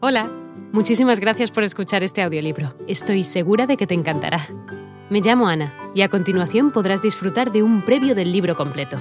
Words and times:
Hola, 0.00 0.30
muchísimas 0.70 1.18
gracias 1.18 1.50
por 1.50 1.64
escuchar 1.64 2.04
este 2.04 2.22
audiolibro. 2.22 2.72
Estoy 2.86 3.24
segura 3.24 3.66
de 3.66 3.76
que 3.76 3.88
te 3.88 3.94
encantará. 3.94 4.46
Me 5.10 5.20
llamo 5.20 5.48
Ana 5.48 5.74
y 5.92 6.02
a 6.02 6.08
continuación 6.08 6.70
podrás 6.70 7.02
disfrutar 7.02 7.50
de 7.50 7.64
un 7.64 7.84
previo 7.84 8.14
del 8.14 8.30
libro 8.30 8.54
completo. 8.54 8.96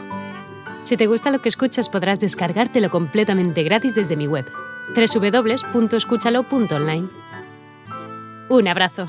Si 0.82 0.98
te 0.98 1.06
gusta 1.06 1.30
lo 1.30 1.40
que 1.40 1.50
escuchas 1.50 1.88
podrás 1.88 2.20
descargártelo 2.20 2.90
completamente 2.90 3.62
gratis 3.62 3.94
desde 3.94 4.16
mi 4.16 4.26
web, 4.26 4.48
www.escúchalo.online. 4.96 7.10
Un 8.50 8.68
abrazo. 8.68 9.08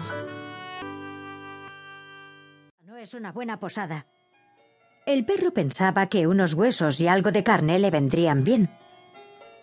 No 2.85 2.99
es 2.99 3.15
una 3.15 3.33
buena 3.33 3.59
posada. 3.59 4.05
El 5.07 5.25
perro 5.25 5.55
pensaba 5.55 6.09
que 6.09 6.27
unos 6.27 6.53
huesos 6.53 7.01
y 7.01 7.09
algo 7.09 7.33
de 7.33 7.43
carne 7.43 7.79
le 7.79 7.91
vendrían 7.91 8.45
bien. 8.45 8.69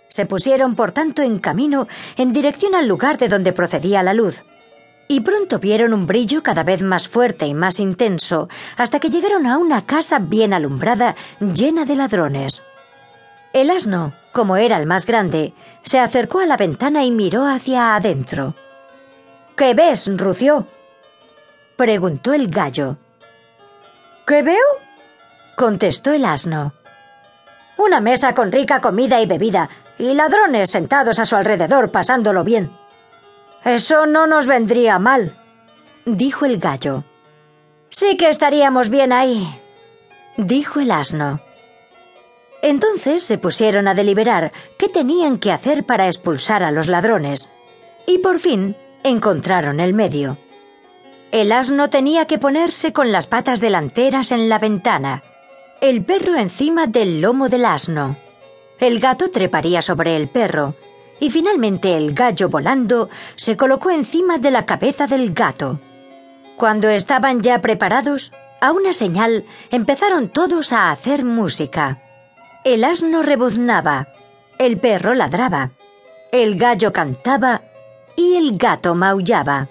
Se 0.08 0.26
pusieron, 0.26 0.76
por 0.76 0.92
tanto, 0.92 1.22
en 1.22 1.40
camino 1.40 1.88
en 2.18 2.34
dirección 2.34 2.76
al 2.76 2.88
lugar 2.88 3.18
de 3.18 3.28
donde 3.28 3.54
procedía 3.54 4.04
la 4.04 4.14
luz. 4.14 4.44
Y 5.08 5.20
pronto 5.22 5.60
vieron 5.60 5.94
un 5.94 6.08
brillo 6.08 6.42
cada 6.42 6.64
vez 6.64 6.82
más 6.82 7.08
fuerte 7.08 7.46
y 7.46 7.54
más 7.54 7.80
intenso, 7.80 8.50
hasta 8.78 9.00
que 9.00 9.10
llegaron 9.10 9.46
a 9.46 9.58
una 9.58 9.86
casa 9.86 10.20
bien 10.20 10.54
alumbrada, 10.54 11.16
llena 11.40 11.86
de 11.86 11.96
ladrones. 11.96 12.64
El 13.54 13.70
asno, 13.70 14.14
como 14.32 14.58
era 14.58 14.78
el 14.78 14.86
más 14.86 15.06
grande, 15.06 15.54
se 15.84 16.00
acercó 16.00 16.40
a 16.40 16.46
la 16.46 16.58
ventana 16.58 17.04
y 17.04 17.12
miró 17.12 17.46
hacia 17.46 17.96
adentro. 17.96 18.56
¿Qué 19.56 19.74
ves, 19.74 20.10
Rucio? 20.18 20.68
preguntó 21.78 22.34
el 22.34 22.50
gallo. 22.50 22.98
¿Qué 24.26 24.42
veo? 24.42 24.58
contestó 25.56 26.12
el 26.12 26.26
asno. 26.26 26.74
Una 27.78 28.02
mesa 28.02 28.34
con 28.34 28.52
rica 28.52 28.82
comida 28.82 29.22
y 29.22 29.26
bebida, 29.26 29.70
y 29.98 30.14
ladrones 30.14 30.72
sentados 30.72 31.20
a 31.20 31.26
su 31.26 31.36
alrededor 31.36 31.92
pasándolo 31.92 32.44
bien. 32.44 32.72
Eso 33.64 34.06
no 34.06 34.28
nos 34.28 34.48
vendría 34.48 35.00
mal, 35.00 35.36
dijo 36.06 36.46
el 36.46 36.60
gallo. 36.60 37.04
Sí 37.90 38.18
que 38.18 38.30
estaríamos 38.30 38.90
bien 38.90 39.14
ahí, 39.14 39.48
dijo 40.38 40.80
el 40.80 40.92
asno. 40.92 41.40
Entonces 42.62 43.24
se 43.24 43.38
pusieron 43.38 43.88
a 43.88 43.94
deliberar 43.94 44.52
qué 44.78 44.90
tenían 44.90 45.38
que 45.38 45.52
hacer 45.52 45.86
para 45.86 46.08
expulsar 46.08 46.64
a 46.64 46.72
los 46.72 46.88
ladrones, 46.88 47.50
y 48.06 48.20
por 48.20 48.40
fin 48.40 48.76
encontraron 49.04 49.80
el 49.80 49.94
medio. 49.94 50.38
El 51.32 51.52
asno 51.52 51.90
tenía 51.90 52.26
que 52.26 52.38
ponerse 52.38 52.94
con 52.94 53.12
las 53.12 53.28
patas 53.28 53.60
delanteras 53.62 54.32
en 54.32 54.50
la 54.50 54.58
ventana, 54.58 55.22
el 55.82 56.04
perro 56.04 56.38
encima 56.38 56.88
del 56.88 57.22
lomo 57.22 57.50
del 57.50 57.66
asno. 57.66 58.18
El 58.80 59.00
gato 59.00 59.30
treparía 59.32 59.82
sobre 59.82 60.16
el 60.16 60.28
perro, 60.28 60.76
y 61.20 61.30
finalmente 61.30 61.96
el 61.96 62.14
gallo 62.14 62.50
volando 62.50 63.10
se 63.36 63.56
colocó 63.56 63.90
encima 63.90 64.38
de 64.38 64.52
la 64.52 64.66
cabeza 64.66 65.08
del 65.08 65.34
gato. 65.34 65.80
Cuando 66.58 66.90
estaban 66.90 67.42
ya 67.42 67.62
preparados, 67.62 68.32
a 68.62 68.72
una 68.72 68.94
señal 68.94 69.46
empezaron 69.72 70.30
todos 70.30 70.74
a 70.74 70.92
hacer 70.92 71.24
música. 71.24 72.02
El 72.64 72.84
asno 72.84 73.22
rebuznaba, 73.22 74.08
el 74.58 74.78
perro 74.78 75.14
ladraba, 75.14 75.72
el 76.32 76.58
gallo 76.58 76.92
cantaba 76.92 77.62
y 78.16 78.36
el 78.36 78.58
gato 78.58 78.96
maullaba. 78.96 79.68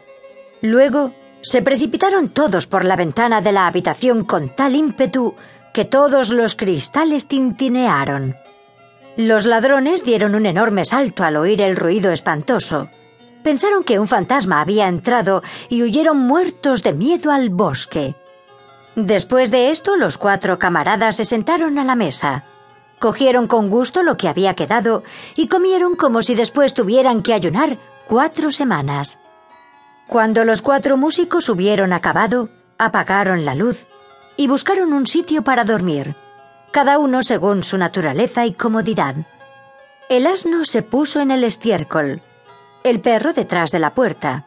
Luego 0.60 1.12
se 1.42 1.60
precipitaron 1.60 2.30
todos 2.30 2.66
por 2.66 2.84
la 2.84 2.97
ventana 2.97 3.42
de 3.42 3.52
la 3.52 3.66
habitación 3.66 4.25
con 4.25 4.48
tal 4.48 4.75
ímpetu 4.77 5.34
que 5.75 5.84
todos 5.84 6.30
los 6.30 6.55
cristales 6.55 7.28
tintinearon. 7.28 8.36
Los 9.16 9.46
ladrones 9.46 10.04
dieron 10.04 10.34
un 10.34 10.44
enorme 10.44 10.84
salto 10.84 11.22
al 11.22 11.36
oír 11.36 11.62
el 11.62 11.76
ruido 11.76 12.10
espantoso. 12.10 12.88
Pensaron 13.44 13.84
que 13.84 14.00
un 14.00 14.08
fantasma 14.08 14.60
había 14.60 14.88
entrado 14.88 15.44
y 15.68 15.84
huyeron 15.84 16.18
muertos 16.18 16.82
de 16.82 16.94
miedo 16.94 17.30
al 17.30 17.48
bosque. 17.48 18.16
Después 18.96 19.52
de 19.52 19.70
esto, 19.70 19.94
los 19.94 20.18
cuatro 20.18 20.58
camaradas 20.58 21.14
se 21.16 21.24
sentaron 21.24 21.78
a 21.78 21.84
la 21.84 21.94
mesa. 21.94 22.42
Cogieron 22.98 23.47
con 23.47 23.70
gusto 23.70 24.03
lo 24.03 24.16
que 24.16 24.26
había 24.26 24.54
quedado 24.54 25.04
y 25.36 25.47
comieron 25.47 25.94
como 25.94 26.20
si 26.20 26.34
después 26.34 26.74
tuvieran 26.74 27.22
que 27.22 27.34
ayunar 27.34 27.78
cuatro 28.08 28.50
semanas. 28.50 29.20
Cuando 30.08 30.44
los 30.44 30.60
cuatro 30.60 30.97
músicos 30.97 31.48
hubieron 31.48 31.92
acabado, 31.92 32.48
apagaron 32.78 33.44
la 33.44 33.54
luz 33.54 33.86
y 34.36 34.48
buscaron 34.48 34.92
un 34.92 35.06
sitio 35.06 35.42
para 35.42 35.62
dormir 35.62 36.16
cada 36.74 36.98
uno 36.98 37.22
según 37.22 37.62
su 37.62 37.78
naturaleza 37.78 38.46
y 38.46 38.52
comodidad. 38.52 39.14
El 40.08 40.26
asno 40.26 40.64
se 40.64 40.82
puso 40.82 41.20
en 41.20 41.30
el 41.30 41.44
estiércol, 41.44 42.20
el 42.82 43.00
perro 43.00 43.32
detrás 43.32 43.70
de 43.70 43.78
la 43.78 43.94
puerta, 43.94 44.44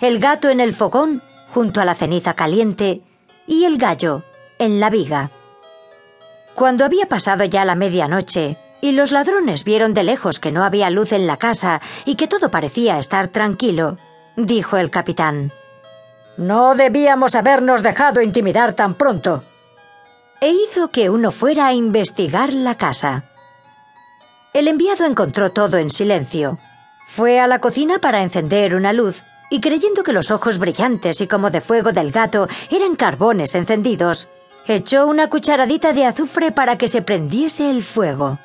el 0.00 0.18
gato 0.18 0.48
en 0.48 0.58
el 0.58 0.72
fogón 0.72 1.22
junto 1.54 1.80
a 1.80 1.84
la 1.84 1.94
ceniza 1.94 2.34
caliente 2.34 3.02
y 3.46 3.64
el 3.64 3.78
gallo 3.78 4.24
en 4.58 4.80
la 4.80 4.90
viga. 4.90 5.30
Cuando 6.56 6.84
había 6.84 7.06
pasado 7.06 7.44
ya 7.44 7.64
la 7.64 7.76
medianoche 7.76 8.56
y 8.80 8.90
los 8.90 9.12
ladrones 9.12 9.62
vieron 9.62 9.94
de 9.94 10.02
lejos 10.02 10.40
que 10.40 10.50
no 10.50 10.64
había 10.64 10.90
luz 10.90 11.12
en 11.12 11.28
la 11.28 11.36
casa 11.36 11.80
y 12.04 12.16
que 12.16 12.26
todo 12.26 12.50
parecía 12.50 12.98
estar 12.98 13.28
tranquilo, 13.28 13.98
dijo 14.36 14.78
el 14.78 14.90
capitán. 14.90 15.52
No 16.36 16.74
debíamos 16.74 17.36
habernos 17.36 17.84
dejado 17.84 18.20
intimidar 18.20 18.72
tan 18.72 18.94
pronto 18.94 19.44
e 20.42 20.48
hizo 20.50 20.90
que 20.90 21.08
uno 21.08 21.30
fuera 21.30 21.68
a 21.68 21.72
investigar 21.72 22.52
la 22.52 22.76
casa. 22.76 23.22
El 24.52 24.66
enviado 24.66 25.06
encontró 25.06 25.52
todo 25.52 25.78
en 25.78 25.88
silencio. 25.88 26.58
Fue 27.06 27.38
a 27.38 27.46
la 27.46 27.60
cocina 27.60 28.00
para 28.00 28.24
encender 28.24 28.74
una 28.74 28.92
luz 28.92 29.22
y 29.50 29.60
creyendo 29.60 30.02
que 30.02 30.12
los 30.12 30.32
ojos 30.32 30.58
brillantes 30.58 31.20
y 31.20 31.28
como 31.28 31.50
de 31.50 31.60
fuego 31.60 31.92
del 31.92 32.10
gato 32.10 32.48
eran 32.72 32.96
carbones 32.96 33.54
encendidos, 33.54 34.26
echó 34.66 35.06
una 35.06 35.30
cucharadita 35.30 35.92
de 35.92 36.06
azufre 36.06 36.50
para 36.50 36.76
que 36.76 36.88
se 36.88 37.02
prendiese 37.02 37.70
el 37.70 37.84
fuego. 37.84 38.40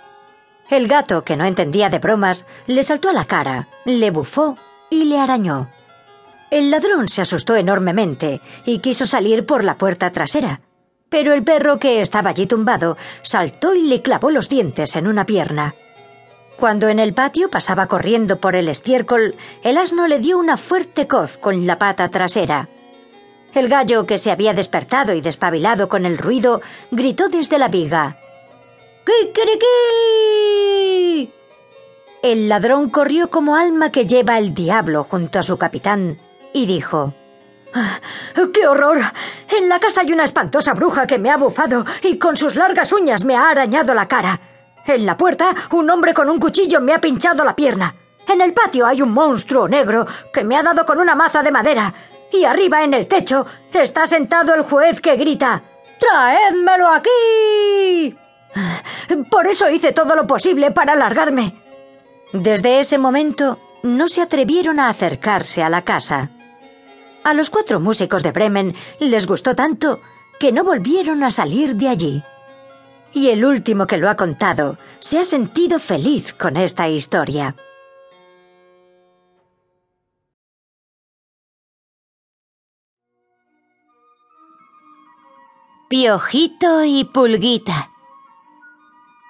El 0.69 0.87
gato, 0.87 1.23
que 1.23 1.35
no 1.35 1.45
entendía 1.45 1.89
de 1.89 1.97
bromas, 1.97 2.45
le 2.67 2.83
saltó 2.83 3.09
a 3.09 3.13
la 3.13 3.25
cara, 3.25 3.69
le 3.85 4.11
bufó 4.11 4.55
y 4.91 5.05
le 5.05 5.17
arañó. 5.17 5.67
El 6.51 6.69
ladrón 6.69 7.07
se 7.07 7.23
asustó 7.23 7.55
enormemente 7.55 8.39
y 8.65 8.79
quiso 8.79 9.07
salir 9.07 9.47
por 9.47 9.63
la 9.63 9.79
puerta 9.79 10.11
trasera, 10.11 10.61
pero 11.09 11.33
el 11.33 11.43
perro 11.43 11.79
que 11.79 12.01
estaba 12.01 12.31
allí 12.31 12.45
tumbado 12.45 12.97
saltó 13.21 13.73
y 13.75 13.83
le 13.83 14.01
clavó 14.01 14.31
los 14.31 14.49
dientes 14.49 14.95
en 14.95 15.07
una 15.07 15.25
pierna. 15.25 15.75
Cuando 16.57 16.89
en 16.89 16.99
el 16.99 17.13
patio 17.13 17.49
pasaba 17.49 17.87
corriendo 17.87 18.39
por 18.39 18.55
el 18.55 18.67
estiércol, 18.67 19.35
el 19.63 19.77
asno 19.77 20.07
le 20.07 20.19
dio 20.19 20.39
una 20.39 20.57
fuerte 20.57 21.07
coz 21.07 21.37
con 21.37 21.67
la 21.67 21.77
pata 21.77 22.09
trasera. 22.09 22.67
El 23.53 23.69
gallo, 23.69 24.05
que 24.05 24.17
se 24.17 24.31
había 24.31 24.53
despertado 24.53 25.13
y 25.13 25.21
despabilado 25.21 25.87
con 25.87 26.05
el 26.05 26.17
ruido, 26.17 26.61
gritó 26.91 27.29
desde 27.29 27.59
la 27.59 27.67
viga. 27.67 28.17
¡Kikiriki! 29.05 29.67
El 32.23 32.49
ladrón 32.49 32.89
corrió 32.89 33.29
como 33.29 33.55
alma 33.55 33.91
que 33.91 34.05
lleva 34.05 34.37
el 34.37 34.53
diablo 34.53 35.03
junto 35.03 35.39
a 35.39 35.43
su 35.43 35.57
capitán 35.57 36.17
y 36.53 36.65
dijo 36.65 37.13
¡Qué 38.53 38.67
horror! 38.67 38.99
En 39.55 39.69
la 39.69 39.79
casa 39.79 40.01
hay 40.01 40.11
una 40.11 40.23
espantosa 40.23 40.73
bruja 40.73 41.05
que 41.05 41.17
me 41.17 41.29
ha 41.29 41.37
bufado 41.37 41.85
y 42.01 42.17
con 42.17 42.37
sus 42.37 42.55
largas 42.55 42.91
uñas 42.91 43.23
me 43.23 43.35
ha 43.35 43.49
arañado 43.49 43.93
la 43.93 44.07
cara. 44.07 44.39
En 44.85 45.05
la 45.05 45.17
puerta, 45.17 45.53
un 45.71 45.89
hombre 45.89 46.13
con 46.13 46.29
un 46.29 46.39
cuchillo 46.39 46.79
me 46.81 46.93
ha 46.93 47.01
pinchado 47.01 47.43
la 47.43 47.55
pierna. 47.55 47.93
En 48.27 48.41
el 48.41 48.53
patio 48.53 48.85
hay 48.85 49.01
un 49.01 49.11
monstruo 49.11 49.67
negro 49.67 50.05
que 50.33 50.43
me 50.43 50.57
ha 50.57 50.63
dado 50.63 50.85
con 50.85 50.99
una 50.99 51.15
maza 51.15 51.43
de 51.43 51.51
madera. 51.51 51.93
Y 52.31 52.43
arriba 52.43 52.83
en 52.83 52.93
el 52.93 53.07
techo 53.07 53.45
está 53.73 54.05
sentado 54.05 54.53
el 54.53 54.63
juez 54.63 54.99
que 54.99 55.15
grita 55.15 55.61
¡Traédmelo 55.99 56.89
aquí! 56.89 58.15
Por 59.29 59.47
eso 59.47 59.69
hice 59.69 59.93
todo 59.93 60.15
lo 60.15 60.27
posible 60.27 60.71
para 60.71 60.95
largarme. 60.95 61.61
Desde 62.33 62.79
ese 62.79 62.97
momento 62.97 63.59
no 63.83 64.07
se 64.07 64.21
atrevieron 64.21 64.79
a 64.79 64.89
acercarse 64.89 65.63
a 65.63 65.69
la 65.69 65.83
casa. 65.83 66.29
A 67.27 67.33
los 67.33 67.49
cuatro 67.49 67.81
músicos 67.81 68.23
de 68.23 68.31
Bremen 68.31 68.73
les 69.01 69.27
gustó 69.27 69.53
tanto 69.53 69.99
que 70.39 70.53
no 70.53 70.63
volvieron 70.63 71.25
a 71.25 71.29
salir 71.29 71.75
de 71.75 71.89
allí. 71.89 72.23
Y 73.11 73.27
el 73.31 73.43
último 73.43 73.85
que 73.85 73.97
lo 73.97 74.09
ha 74.09 74.15
contado 74.15 74.77
se 74.99 75.19
ha 75.19 75.25
sentido 75.25 75.77
feliz 75.77 76.33
con 76.33 76.55
esta 76.55 76.87
historia. 76.87 77.57
Piojito 85.89 86.85
y 86.85 87.03
Pulguita. 87.03 87.91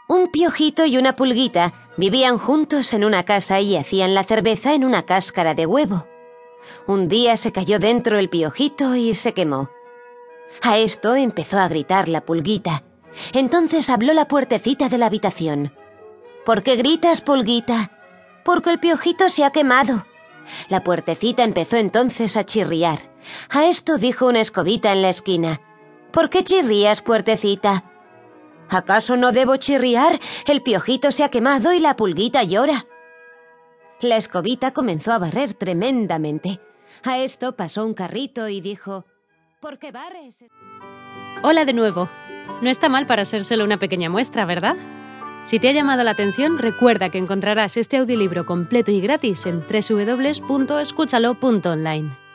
Un 0.08 0.28
piojito 0.28 0.86
y 0.86 1.00
una 1.00 1.16
pulguita 1.16 1.74
vivían 1.98 2.38
juntos 2.38 2.94
en 2.94 3.04
una 3.04 3.24
casa 3.24 3.60
y 3.60 3.76
hacían 3.76 4.14
la 4.14 4.24
cerveza 4.24 4.76
en 4.76 4.86
una 4.86 5.08
cáscara 5.08 5.56
de 5.56 5.66
huevo. 5.66 6.06
Un 6.86 7.08
día 7.08 7.38
se 7.38 7.52
cayó 7.52 7.80
dentro 7.80 8.18
el 8.18 8.30
piojito 8.30 8.96
y 8.96 9.14
se 9.14 9.34
quemó. 9.34 9.70
A 10.62 10.78
esto 10.78 11.16
empezó 11.16 11.60
a 11.60 11.68
gritar 11.68 12.10
la 12.10 12.22
pulguita. 12.22 12.84
Entonces 13.34 13.90
habló 13.90 14.14
la 14.14 14.28
puertecita 14.28 14.90
de 14.90 14.98
la 14.98 15.08
habitación. 15.08 15.74
¿Por 16.46 16.64
qué 16.64 16.76
gritas, 16.76 17.22
pulguita? 17.22 17.92
porque 18.48 18.70
el 18.70 18.80
piojito 18.80 19.30
se 19.30 19.44
ha 19.44 19.52
quemado. 19.52 20.06
La 20.70 20.82
puertecita 20.82 21.44
empezó 21.44 21.76
entonces 21.76 22.38
a 22.38 22.46
chirriar. 22.46 23.00
A 23.50 23.66
esto 23.66 23.98
dijo 23.98 24.26
una 24.26 24.40
escobita 24.40 24.94
en 24.94 25.02
la 25.02 25.10
esquina. 25.10 25.60
¿Por 26.14 26.30
qué 26.30 26.46
chirrías, 26.46 27.02
puertecita? 27.02 27.84
¿Acaso 28.70 29.18
no 29.18 29.34
debo 29.34 29.58
chirriar? 29.58 30.18
El 30.46 30.64
piojito 30.64 31.12
se 31.12 31.26
ha 31.26 31.30
quemado 31.30 31.74
y 31.74 31.80
la 31.80 31.98
pulguita 31.98 32.44
llora. 32.44 32.86
La 34.02 34.16
escobita 34.16 34.74
comenzó 34.74 35.12
a 35.12 35.18
barrer 35.18 35.54
tremendamente. 35.54 36.60
A 37.04 37.18
esto 37.18 37.56
pasó 37.56 37.84
un 37.86 37.96
carrito 37.96 38.48
y 38.48 38.62
dijo, 38.62 39.06
¿Por 39.60 39.80
qué 39.80 39.92
barres? 39.92 40.46
Hola 41.42 41.66
de 41.66 41.74
nuevo. 41.74 42.08
No 42.62 42.70
está 42.70 42.90
mal 42.90 43.08
para 43.08 43.26
ser 43.26 43.44
solo 43.44 43.64
una 43.64 43.80
pequeña 43.80 44.10
muestra, 44.10 44.46
¿verdad? 44.46 44.76
Si 45.42 45.58
te 45.60 45.70
ha 45.70 45.72
llamado 45.72 46.04
la 46.04 46.12
atención, 46.12 46.60
recuerda 46.60 47.10
que 47.10 47.18
encontrarás 47.18 47.76
este 47.78 47.98
audiolibro 47.98 48.46
completo 48.46 48.92
y 48.92 49.02
gratis 49.02 49.48
en 49.48 49.62
www.escúchalo.online. 49.62 52.27